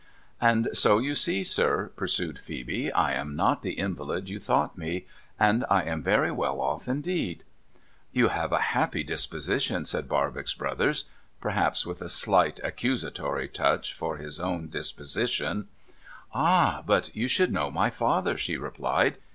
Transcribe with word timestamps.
'And 0.51 0.67
so 0.73 0.97
you 0.97 1.13
see, 1.13 1.43
sir,' 1.43 1.91
pursued 1.95 2.37
Phcebe,' 2.37 2.91
I 2.95 3.13
am 3.13 3.35
not 3.35 3.61
the 3.61 3.73
invalid 3.73 4.29
you 4.29 4.39
thought 4.39 4.75
me, 4.75 5.05
and 5.39 5.63
I 5.69 5.83
am 5.83 6.01
very 6.01 6.31
well 6.31 6.59
off 6.59 6.87
indeed.'' 6.87 7.43
You 8.11 8.29
have 8.29 8.51
a 8.51 8.57
happy 8.73 9.03
disposition,' 9.03 9.85
said 9.85 10.09
Barbox 10.09 10.55
Brothers: 10.55 11.05
perhaps 11.39 11.85
with 11.85 12.01
a 12.01 12.09
slight 12.09 12.59
excusatory 12.63 13.47
touch 13.53 13.93
for 13.93 14.17
his 14.17 14.39
own 14.39 14.69
disposition.' 14.69 15.67
Ah! 16.33 16.81
But 16.83 17.15
you 17.15 17.27
should 17.27 17.53
know 17.53 17.69
my 17.69 17.91
father,' 17.91 18.39
she 18.39 18.57
replied. 18.57 19.19